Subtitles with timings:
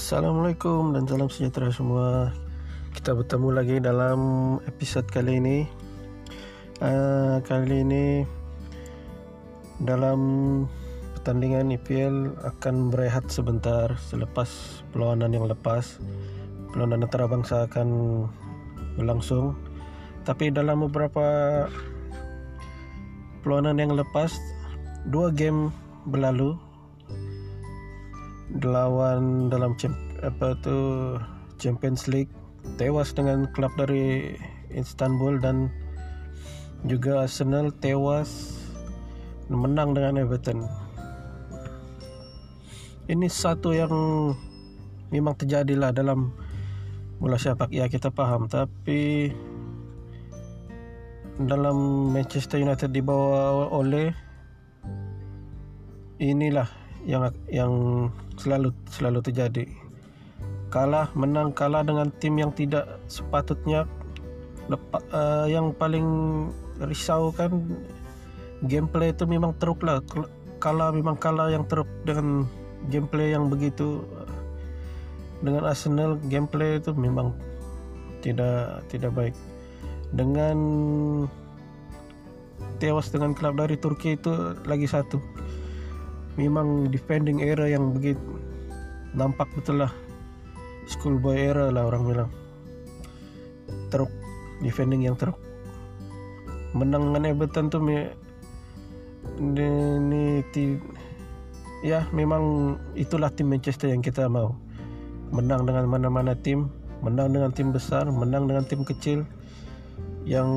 [0.00, 2.32] Assalamualaikum dan salam sejahtera semua.
[2.96, 4.20] Kita bertemu lagi dalam
[4.64, 5.68] episod kali ini.
[6.80, 8.24] Uh, kali ini
[9.84, 10.20] dalam
[11.12, 16.00] pertandingan IPL akan berehat sebentar selepas perlawanan yang lepas.
[16.72, 17.88] Perlawanan antarabangsa akan
[18.96, 19.52] berlangsung.
[20.24, 21.68] Tapi dalam beberapa
[23.44, 24.32] perlawanan yang lepas,
[25.12, 25.68] dua game
[26.08, 26.56] berlalu
[28.58, 29.78] lawan dalam
[30.26, 30.78] apa tu
[31.62, 32.32] Champions League
[32.74, 34.34] tewas dengan klub dari
[34.74, 35.70] Istanbul dan
[36.84, 38.58] juga Arsenal tewas
[39.46, 40.66] menang dengan Everton.
[43.10, 43.92] Ini satu yang
[45.10, 46.30] memang terjadilah dalam
[47.18, 49.28] bola sepak ya kita paham tapi
[51.36, 54.14] dalam Manchester United dibawa oleh
[56.16, 57.72] inilah yang yang
[58.36, 59.64] selalu selalu terjadi.
[60.70, 63.84] Kalah menang kalah dengan tim yang tidak sepatutnya.
[64.70, 66.06] Lepa, uh, yang paling
[66.78, 67.50] risau kan
[68.70, 69.98] gameplay itu memang teruk lah.
[70.62, 72.46] Kalah memang kalah yang teruk dengan
[72.88, 74.04] gameplay yang begitu.
[75.40, 77.34] Dengan Arsenal gameplay itu memang
[78.22, 79.36] tidak tidak baik.
[80.12, 80.58] Dengan
[82.78, 85.20] tewas dengan klub dari Turki itu lagi satu
[86.38, 88.20] memang defending era yang begitu
[89.14, 89.92] nampak betul lah.
[90.86, 92.30] Schoolboy era lah orang bilang.
[93.90, 94.10] Teruk.
[94.60, 95.38] Defending yang teruk.
[96.76, 98.14] Menang dengan Everton tuh me,
[99.42, 99.66] ini,
[100.46, 100.78] ini
[101.82, 104.54] ya memang itulah tim Manchester yang kita mau.
[105.34, 106.70] Menang dengan mana-mana tim
[107.00, 109.24] menang dengan tim besar menang dengan tim kecil
[110.28, 110.48] yang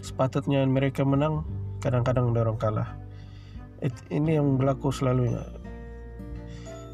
[0.00, 1.44] sepatutnya mereka menang
[1.84, 2.96] kadang-kadang dorong kalah
[4.10, 5.44] ini yang berlaku selalu ya.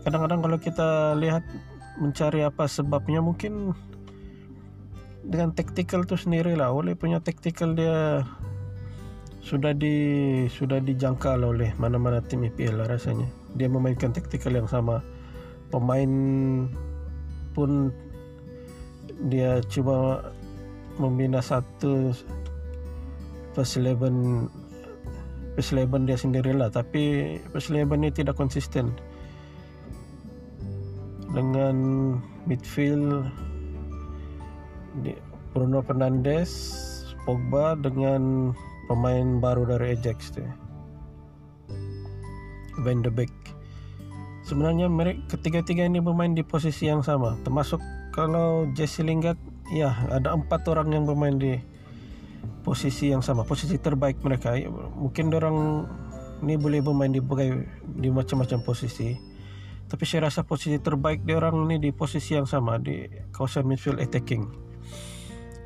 [0.03, 1.47] kadang-kadang kalau kita lihat
[2.01, 3.77] mencari apa sebabnya mungkin
[5.23, 6.75] dengan taktikal itu sendiri lah.
[6.75, 8.27] oleh punya taktikal dia
[9.43, 9.95] sudah di
[10.47, 13.27] sudah dijangkal oleh mana-mana tim IPL lah rasanya
[13.59, 15.03] dia memainkan taktikal yang sama
[15.75, 16.13] pemain
[17.51, 17.91] pun
[19.27, 20.31] dia coba
[20.97, 22.15] membina satu
[23.53, 24.62] plus 11
[25.53, 28.93] Persleben dia sendirilah tapi Persleben ini tidak konsisten.
[31.33, 31.77] Dengan
[32.45, 33.29] midfield
[35.53, 36.53] Bruno Fernandes
[37.25, 38.53] Pogba dengan
[38.91, 40.49] pemain baru dari Ajax tuh
[42.83, 43.31] Van de Beek.
[44.43, 47.39] Sebenarnya mereka ketiga-tiga ini bermain di posisi yang sama.
[47.47, 47.79] Termasuk
[48.11, 49.39] kalau Jesse Lingard
[49.71, 51.57] ya ada empat orang yang bermain di
[52.63, 54.55] posisi yang sama posisi terbaik mereka.
[54.97, 55.57] Mungkin orang
[56.43, 57.67] ini boleh bermain di berbagai
[57.99, 59.15] di macam-macam posisi.
[59.87, 64.01] Tapi saya rasa posisi terbaik dia orang ini di posisi yang sama di kawasan midfield
[64.01, 64.49] attacking.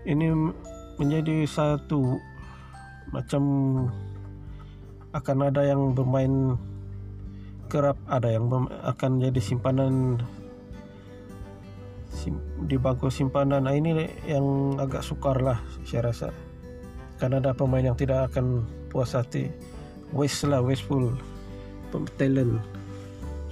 [0.08, 0.34] Ini
[0.98, 2.18] menjadi satu
[3.14, 3.42] macam
[5.14, 6.58] akan ada yang bermain
[7.70, 8.50] kerap ada yang
[8.82, 10.18] akan jadi simpanan
[12.66, 13.70] di bangku simpanan.
[13.70, 16.34] Nah, ini yang agak sukar lah saya rasa
[17.16, 19.48] karena ada pemain yang tidak akan puas hati.
[20.14, 21.12] Waste lah wasteful
[22.20, 22.60] talent.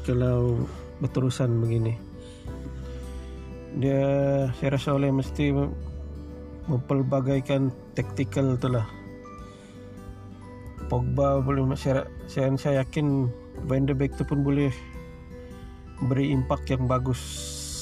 [0.04, 0.69] Kalau
[1.00, 1.97] berterusan begini.
[3.74, 4.06] Dia
[4.54, 5.50] saya rasa oleh mesti
[6.70, 8.86] mempelbagaikan taktikal itulah
[10.88, 13.28] Pogba boleh saya, saya, saya yakin
[13.64, 14.69] Van de Beek itu pun boleh
[16.06, 17.20] beri impak yang bagus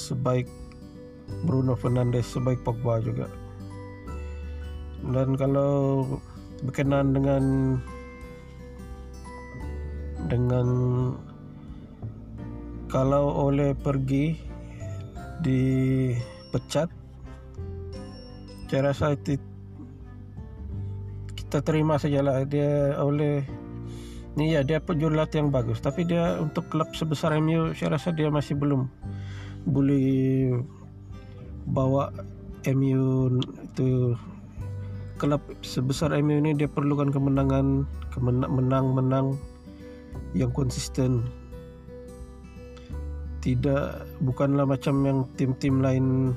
[0.06, 0.46] sebaik
[1.42, 3.26] Bruno Fernandes sebaik Pogba juga
[5.10, 6.06] dan kalau
[6.62, 7.44] berkenan dengan
[10.30, 10.68] dengan
[12.86, 14.38] kalau oleh pergi
[15.42, 17.02] dipecat
[18.72, 19.36] saya rasa itu
[21.36, 22.48] kita terima sajalah.
[22.48, 23.44] Dia oleh
[24.32, 25.84] ni ya dia pejulat yang bagus.
[25.84, 28.88] Tapi dia untuk klub sebesar MU saya rasa dia masih belum
[29.68, 30.56] boleh
[31.68, 32.16] bawa
[32.72, 34.16] MU itu
[35.22, 37.86] klub sebesar MU ini dia perlukan kemenangan
[38.50, 39.38] menang-menang
[40.34, 41.22] yang konsisten.
[43.38, 46.34] Tidak bukanlah macam yang tim-tim lain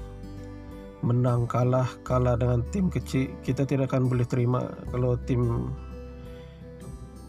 [1.02, 3.34] menang kalah kalah dengan tim kecil.
[3.42, 4.62] Kita tidak akan boleh terima
[4.94, 5.74] kalau tim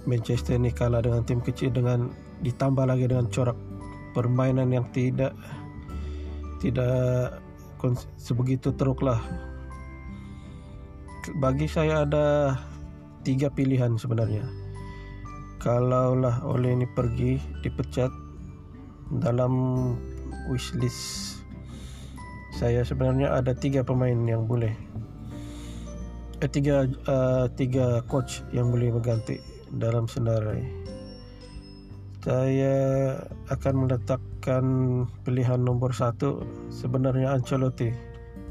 [0.04, 2.12] Manchester ini kalah dengan tim kecil dengan
[2.44, 3.56] ditambah lagi dengan corak
[4.12, 5.32] permainan yang tidak
[6.60, 7.40] tidak
[8.16, 9.20] sebegitu teruk lah
[11.38, 12.56] bagi saya ada
[13.26, 14.46] tiga pilihan sebenarnya.
[15.58, 18.12] Kalaulah oleh ini pergi dipecat
[19.22, 19.54] dalam
[20.50, 21.36] wishlist
[22.56, 24.72] saya sebenarnya ada tiga pemain yang boleh
[26.40, 29.36] eh, tiga uh, tiga coach yang boleh berganti
[29.76, 30.64] dalam senarai
[32.24, 32.74] saya
[33.52, 34.64] akan meletakkan
[35.22, 37.92] pilihan nomor satu sebenarnya Ancelotti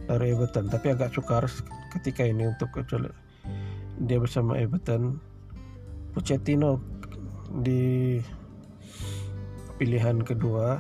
[0.06, 1.50] dari Everton tapi agak sukar
[2.00, 2.72] ketika ini untuk
[4.04, 5.20] dia bersama Everton
[6.12, 6.80] Pochettino
[7.64, 8.20] di
[9.80, 10.80] pilihan kedua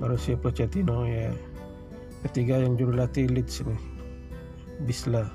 [0.00, 1.30] Mauricio Pochettino ya.
[2.22, 3.76] Ketiga yang juru latih Leeds ini
[4.86, 5.26] Bisla.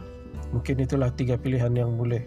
[0.56, 2.24] Mungkin itulah tiga pilihan yang boleh.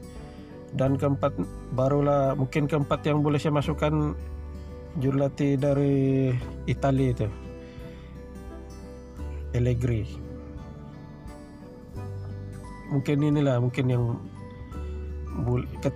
[0.77, 1.35] Dan keempat
[1.75, 4.15] barulah mungkin keempat yang boleh saya masukkan
[5.03, 6.31] jurulatih dari
[6.71, 7.29] Italia itu.
[9.51, 10.30] Allegri
[12.91, 14.05] mungkin inilah mungkin yang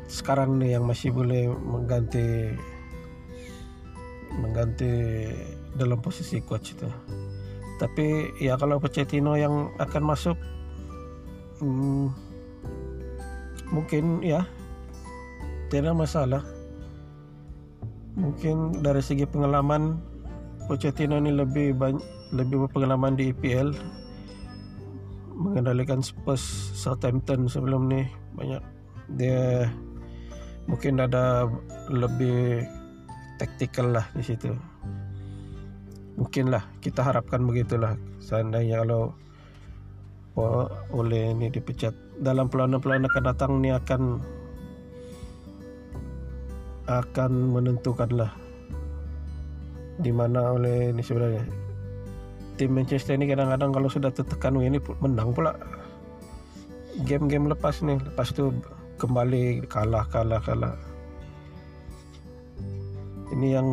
[0.08, 2.54] sekarang nih yang masih boleh mengganti
[4.40, 4.90] mengganti
[5.74, 6.86] dalam posisi coach itu
[7.82, 10.38] tapi ya kalau Pochettino yang akan masuk
[11.58, 12.14] hmm,
[13.74, 14.46] mungkin ya
[15.74, 16.42] tidak masalah.
[18.14, 19.98] Mungkin dari segi pengalaman
[20.70, 23.74] Pochettino ini lebih banyak lebih berpengalaman di EPL
[25.34, 26.42] mengendalikan Spurs
[26.78, 28.06] Southampton sebelum ini
[28.38, 28.62] banyak
[29.18, 29.68] dia
[30.64, 31.50] mungkin ada
[31.90, 32.64] lebih
[33.36, 34.54] taktikal lah di situ.
[36.14, 37.98] Mungkin lah kita harapkan begitulah.
[38.22, 39.12] Seandainya kalau
[40.94, 44.02] oleh ini dipecat dalam peluang-peluang akan datang ini akan
[46.84, 48.32] akan menentukan lah
[50.02, 51.63] di mana oleh ini sebenarnya
[52.54, 55.58] tim Manchester ini kadang-kadang kalau sudah tertekan ini menang pula.
[57.02, 58.54] Game-game lepas nih lepas itu
[59.02, 60.78] kembali kalah kalah kalah.
[63.34, 63.68] Ini yang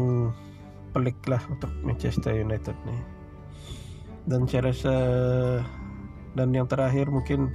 [0.91, 3.01] pelik lah untuk Manchester United nih.
[4.25, 4.95] Dan saya rasa
[6.33, 7.53] dan yang terakhir mungkin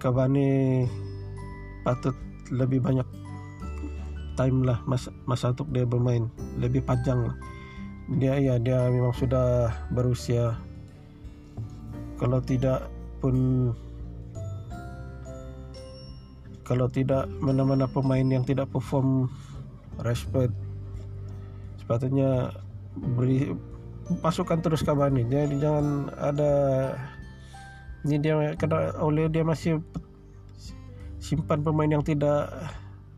[0.00, 0.88] Cavani
[1.86, 2.16] patut
[2.50, 3.06] lebih banyak
[4.34, 6.26] time lah masa, masa untuk dia bermain.
[6.58, 7.36] Lebih panjang lah
[8.18, 10.58] dia ya dia memang sudah berusia.
[12.18, 12.90] Kalau tidak
[13.22, 13.70] pun
[16.66, 19.30] kalau tidak mana-mana pemain yang tidak perform
[20.02, 20.50] respect.
[21.82, 22.54] Sepatutnya
[23.14, 23.54] beri
[24.22, 26.52] pasukan terus Cavani jadi jangan ada
[28.02, 29.78] ini dia karena oleh dia masih
[31.22, 32.50] simpan pemain yang tidak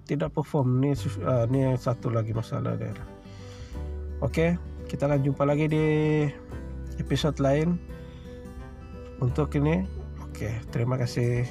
[0.04, 0.82] tidak perform.
[0.82, 2.92] Ni uh, ni satu lagi masalah dia.
[4.22, 4.54] Okey,
[4.92, 5.86] kita akan jumpa lagi di
[7.00, 7.80] episod lain
[9.24, 9.88] untuk ini.
[10.28, 11.48] Okey, terima kasih.